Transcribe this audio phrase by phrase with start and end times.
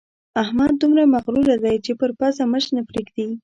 [0.43, 3.27] احمد دومره مغروره دی چې پر پزه مچ نه پرېږدي.